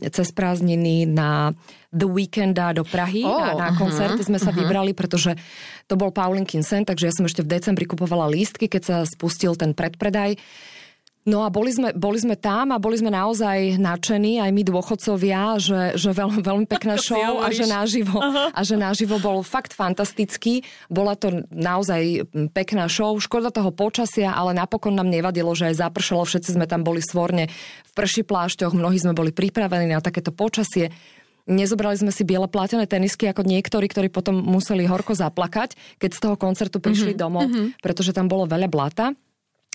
[0.10, 1.54] cez prázdniny na
[1.94, 3.22] The Weekenda do Prahy.
[3.30, 4.58] Oh, na, na koncert uh-huh, sme sa uh-huh.
[4.58, 5.38] vybrali, pretože
[5.86, 9.54] to bol Paulinkin sen, takže ja som ešte v decembri kupovala lístky, keď sa spustil
[9.54, 10.42] ten predpredaj.
[11.22, 15.62] No a boli sme, boli sme tam a boli sme naozaj nadšení, aj my dôchodcovia,
[15.62, 18.18] že, že veľ, veľmi pekná show a že, naživo,
[18.50, 20.66] a že naživo bol fakt fantastický.
[20.90, 22.26] Bola to naozaj
[22.58, 26.82] pekná show, škoda toho počasia, ale napokon nám nevadilo, že aj zapršalo, všetci sme tam
[26.82, 27.54] boli svorne
[27.86, 30.90] v prší plášťoch, mnohí sme boli pripravení na takéto počasie.
[31.46, 36.20] Nezobrali sme si biele plátené tenisky ako niektorí, ktorí potom museli horko zaplakať, keď z
[36.22, 37.22] toho koncertu prišli mm-hmm.
[37.22, 37.68] domov, mm-hmm.
[37.78, 39.14] pretože tam bolo veľa blata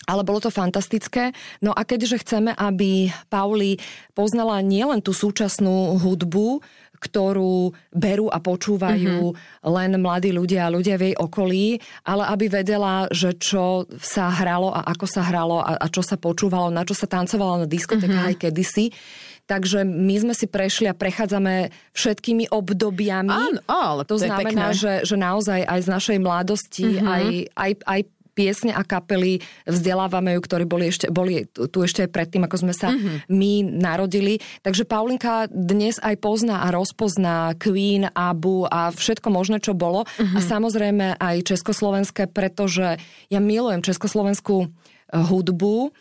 [0.04, 1.32] ale bolo to fantastické.
[1.64, 3.80] No a keďže chceme, aby Pauli
[4.14, 6.62] poznala nielen tú súčasnú hudbu,
[6.96, 9.68] ktorú berú a počúvajú mm-hmm.
[9.68, 11.66] len mladí ľudia a ľudia v jej okolí,
[12.08, 16.16] ale aby vedela, že čo sa hralo a ako sa hralo a, a čo sa
[16.16, 18.32] počúvalo, na čo sa tancovalo na diskotekách mm-hmm.
[18.32, 18.86] aj kedysi.
[19.46, 23.30] Takže my sme si prešli a prechádzame všetkými obdobiami.
[23.30, 27.06] Áno, ale to, to znamená, že, že naozaj aj z našej mladosti, mm-hmm.
[27.06, 28.00] aj, aj, aj
[28.36, 32.74] piesne a kapely vzdelávame ju, ktorí boli, ešte, boli tu ešte aj predtým, ako sme
[32.76, 33.32] sa mm-hmm.
[33.32, 34.44] my narodili.
[34.60, 40.04] Takže Paulinka dnes aj pozná a rozpozná Queen, Abu a všetko možné, čo bolo.
[40.04, 40.36] Mm-hmm.
[40.36, 43.00] A samozrejme aj československé, pretože
[43.32, 44.68] ja milujem československú
[45.10, 45.96] hudbu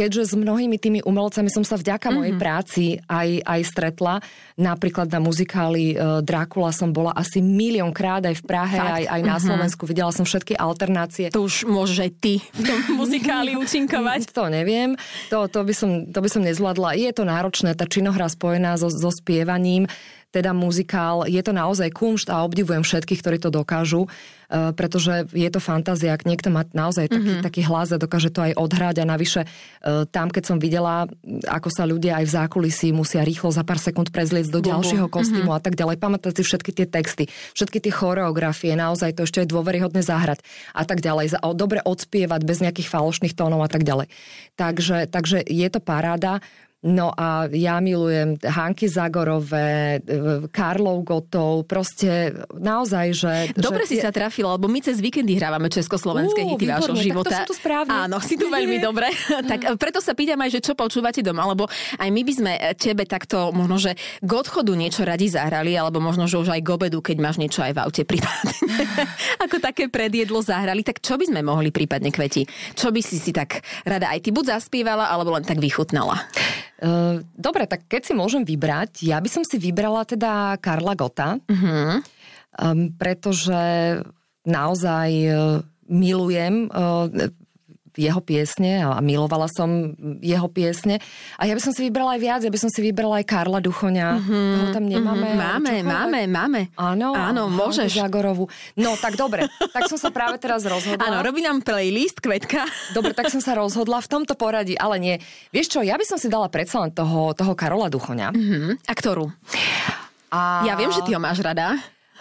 [0.00, 2.16] keďže s mnohými tými umelcami som sa vďaka mm-hmm.
[2.16, 4.24] mojej práci aj, aj stretla.
[4.56, 9.20] Napríklad na muzikáli uh, Drákula som bola asi milión krát aj v Prahe, aj, aj
[9.20, 9.44] na mm-hmm.
[9.44, 9.82] Slovensku.
[9.84, 11.28] Videla som všetky alternácie.
[11.36, 14.32] To už môžeš aj ty v tom muzikáli účinkovať.
[14.32, 14.96] To neviem.
[15.28, 16.96] To, to, by som, to by som nezvládla.
[16.96, 19.84] Je to náročné, tá činohra spojená so, so spievaním
[20.30, 21.26] teda muzikál.
[21.26, 26.14] Je to naozaj kumšt a obdivujem všetkých, ktorí to dokážu, e, pretože je to fantázia,
[26.14, 27.44] ak niekto má naozaj taký, mm-hmm.
[27.44, 29.48] taký hlas a dokáže to aj odhrať a navyše e,
[30.06, 31.10] tam, keď som videla,
[31.50, 34.78] ako sa ľudia aj v zákulisí musia rýchlo za pár sekúnd prezliecť do Bobo.
[34.78, 35.58] ďalšieho kostýmu mm-hmm.
[35.58, 37.24] a tak ďalej, pamätať si všetky tie texty,
[37.58, 40.46] všetky tie choreografie, naozaj to ešte je dôveryhodné zahrať
[40.78, 44.06] a tak ďalej, dobre odspievať bez nejakých falošných tónov a tak ďalej.
[44.54, 46.38] Takže, takže je to paráda.
[46.80, 50.00] No a ja milujem Hanky Zagorové,
[50.48, 53.32] Karlov Gotov, proste naozaj, že...
[53.52, 57.44] Dobre že si sa trafila, lebo my cez víkendy hrávame československé hity vášho života.
[57.44, 58.08] Tak to správne.
[58.08, 59.12] Áno, si tu veľmi dobre.
[59.50, 61.68] tak preto sa pýtam aj, že čo počúvate doma, lebo
[62.00, 63.92] aj my by sme tebe takto možno, že
[64.24, 67.60] k odchodu niečo radi zahrali, alebo možno, že už aj k obedu, keď máš niečo
[67.60, 68.56] aj v aute prípadne.
[69.44, 72.48] Ako také predjedlo zahrali, tak čo by sme mohli prípadne kveti?
[72.72, 76.16] Čo by si si tak rada aj ty buď zaspievala, alebo len tak vychutnala?
[76.80, 81.36] Ehm, dobre, tak keď si môžem vybrať, ja by som si vybrala teda Karla Gota,
[81.36, 82.00] uh-huh.
[82.96, 83.62] pretože
[84.48, 85.60] naozaj uh,
[85.92, 87.04] milujem uh,
[88.00, 89.92] jeho piesne a milovala som
[90.24, 90.96] jeho piesne.
[91.36, 93.60] A ja by som si vybrala aj viac, ja by som si vybrala aj Karla
[93.60, 94.08] Duchoňa.
[94.16, 95.28] Mm-hmm, Toho tam nemáme.
[95.36, 96.60] Mm-hmm, máme, máme, máme.
[96.80, 98.00] Áno, áno, môžeš.
[98.00, 98.48] Zagorovu.
[98.80, 99.44] No, tak dobre.
[99.76, 101.04] tak som sa práve teraz rozhodla.
[101.04, 102.64] Áno, robí nám playlist, kvetka.
[102.96, 105.14] dobre, tak som sa rozhodla v tomto poradí, ale nie.
[105.52, 108.32] Vieš čo, ja by som si dala predsa len toho, toho Karola Duchoňa.
[108.32, 108.88] Mm-hmm.
[108.88, 109.28] A ktorú?
[110.30, 110.64] A...
[110.64, 111.76] Ja viem, že ty ho máš rada.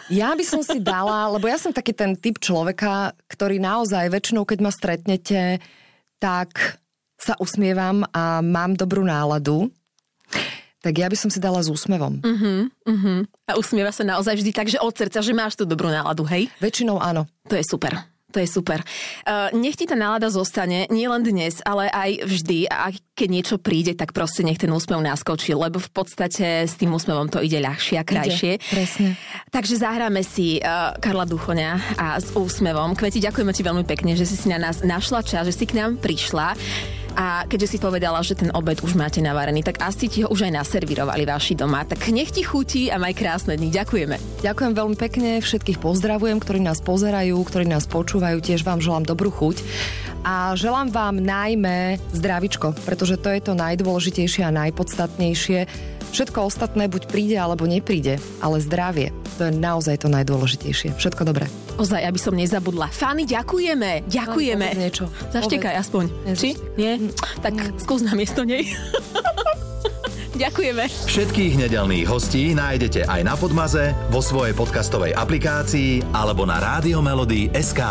[0.10, 4.42] Ja by som si dala, lebo ja som taký ten typ človeka, ktorý naozaj väčšinou,
[4.42, 5.62] keď ma stretnete,
[6.18, 6.82] tak
[7.14, 9.70] sa usmievam a mám dobrú náladu.
[10.82, 12.24] Tak ja by som si dala s úsmevom.
[12.24, 13.20] Uh-huh, uh-huh.
[13.46, 16.48] A usmieva sa naozaj vždy tak, že od srdca, že máš tú dobrú náladu, hej?
[16.64, 17.28] Väčšinou áno.
[17.52, 18.00] To je super.
[18.30, 18.86] To je super.
[19.26, 22.70] Uh, nech ti tá nálada zostane, nielen dnes, ale aj vždy.
[22.70, 26.94] A keď niečo príde, tak proste nech ten úsmev naskočí, lebo v podstate s tým
[26.94, 28.62] úsmevom to ide ľahšie a krajšie.
[28.62, 29.10] Ide, presne.
[29.50, 32.94] Takže zahráme si uh, Karla Duchoňa a s úsmevom.
[32.94, 35.82] Kveti, ďakujeme ti veľmi pekne, že si si na nás našla čas, že si k
[35.82, 36.54] nám prišla.
[37.16, 40.50] A keďže si povedala, že ten obed už máte navarený, tak asi ti ho už
[40.50, 41.86] aj naservírovali vaši doma.
[41.86, 43.74] Tak nech ti chutí a maj krásne dni.
[43.74, 44.46] Ďakujeme.
[44.46, 48.40] Ďakujem veľmi pekne, všetkých pozdravujem, ktorí nás pozerajú, ktorí nás počúvajú.
[48.44, 49.62] Tiež vám želám dobrú chuť.
[50.28, 55.89] A želám vám najmä zdravičko, pretože to je to najdôležitejšie a najpodstatnejšie.
[56.10, 60.98] Všetko ostatné buď príde alebo nepríde, ale zdravie, to je naozaj to najdôležitejšie.
[60.98, 61.46] Všetko dobré.
[61.80, 62.92] Ozaj, aby som nezabudla.
[62.92, 64.68] Fány, ďakujeme, ďakujeme.
[64.68, 65.06] Povedz niečo.
[65.32, 66.04] Zaštekaj aspoň.
[66.36, 66.60] Či?
[66.76, 67.00] Nie?
[67.00, 67.12] Mm.
[67.40, 67.76] Tak mm.
[67.80, 68.68] skús na miesto nej.
[70.40, 70.88] Ďakujeme.
[70.88, 76.64] Všetkých nedelných hostí nájdete aj na Podmaze, vo svojej podcastovej aplikácii alebo na
[77.52, 77.82] SK.